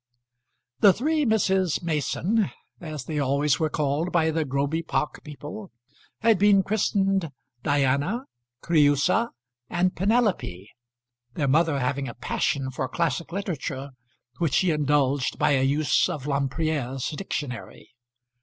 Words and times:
The 0.79 0.93
three 0.93 1.25
Misses 1.25 1.83
Mason, 1.83 2.49
as 2.79 3.05
they 3.05 3.19
always 3.19 3.59
were 3.59 3.69
called 3.69 4.11
by 4.11 4.31
the 4.31 4.43
Groby 4.45 4.81
Park 4.81 5.21
people, 5.23 5.71
had 6.21 6.39
been 6.39 6.63
christened 6.63 7.29
Diana, 7.61 8.23
Creusa, 8.63 9.29
and 9.69 9.95
Penelope, 9.95 10.71
their 11.35 11.47
mother 11.47 11.79
having 11.79 12.07
a 12.07 12.15
passion 12.15 12.71
for 12.71 12.89
classic 12.89 13.31
literature, 13.31 13.91
which 14.39 14.55
she 14.55 14.71
indulged 14.71 15.37
by 15.37 15.51
a 15.51 15.61
use 15.61 16.09
of 16.09 16.23
Lemprière's 16.25 17.09
dictionary. 17.11 17.91